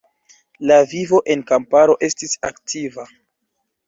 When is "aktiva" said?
2.49-3.07